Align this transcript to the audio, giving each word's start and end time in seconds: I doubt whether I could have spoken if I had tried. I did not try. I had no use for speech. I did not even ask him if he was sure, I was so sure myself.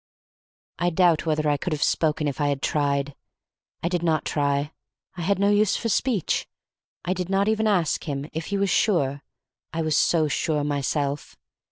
I 0.79 0.89
doubt 0.89 1.27
whether 1.27 1.47
I 1.47 1.57
could 1.57 1.73
have 1.73 1.83
spoken 1.83 2.27
if 2.27 2.41
I 2.41 2.47
had 2.47 2.63
tried. 2.63 3.13
I 3.83 3.87
did 3.87 4.01
not 4.01 4.25
try. 4.25 4.71
I 5.15 5.21
had 5.21 5.37
no 5.37 5.51
use 5.51 5.75
for 5.75 5.89
speech. 5.89 6.47
I 7.05 7.13
did 7.13 7.29
not 7.29 7.47
even 7.47 7.67
ask 7.67 8.05
him 8.05 8.27
if 8.33 8.47
he 8.47 8.57
was 8.57 8.71
sure, 8.71 9.21
I 9.71 9.83
was 9.83 9.95
so 9.95 10.27
sure 10.27 10.63
myself. 10.63 11.35